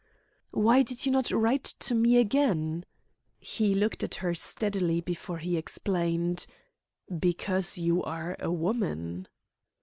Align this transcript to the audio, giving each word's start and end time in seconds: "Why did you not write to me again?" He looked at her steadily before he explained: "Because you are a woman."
"Why 0.49 0.81
did 0.81 1.05
you 1.05 1.11
not 1.11 1.29
write 1.29 1.63
to 1.63 1.93
me 1.93 2.17
again?" 2.17 2.85
He 3.39 3.75
looked 3.75 4.01
at 4.01 4.15
her 4.15 4.33
steadily 4.33 4.99
before 4.99 5.37
he 5.37 5.57
explained: 5.57 6.47
"Because 7.19 7.77
you 7.77 8.01
are 8.03 8.35
a 8.39 8.51
woman." 8.51 9.27